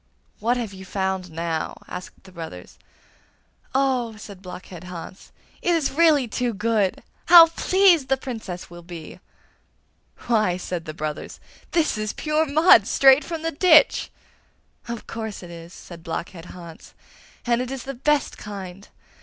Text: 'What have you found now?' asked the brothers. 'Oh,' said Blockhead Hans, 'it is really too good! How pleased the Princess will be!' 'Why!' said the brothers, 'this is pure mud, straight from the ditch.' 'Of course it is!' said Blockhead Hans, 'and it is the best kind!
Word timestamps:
'What 0.39 0.57
have 0.57 0.73
you 0.73 0.83
found 0.83 1.29
now?' 1.29 1.77
asked 1.87 2.23
the 2.23 2.31
brothers. 2.31 2.79
'Oh,' 3.75 4.15
said 4.17 4.41
Blockhead 4.41 4.85
Hans, 4.85 5.31
'it 5.61 5.75
is 5.75 5.91
really 5.91 6.27
too 6.27 6.55
good! 6.55 7.03
How 7.27 7.45
pleased 7.49 8.07
the 8.07 8.17
Princess 8.17 8.67
will 8.71 8.81
be!' 8.81 9.19
'Why!' 10.25 10.57
said 10.57 10.85
the 10.85 10.95
brothers, 10.95 11.39
'this 11.69 11.99
is 11.99 12.13
pure 12.13 12.47
mud, 12.47 12.87
straight 12.87 13.23
from 13.23 13.43
the 13.43 13.51
ditch.' 13.51 14.09
'Of 14.87 15.05
course 15.05 15.43
it 15.43 15.51
is!' 15.51 15.71
said 15.71 16.01
Blockhead 16.01 16.45
Hans, 16.45 16.95
'and 17.45 17.61
it 17.61 17.69
is 17.69 17.83
the 17.83 17.93
best 17.93 18.39
kind! 18.39 18.87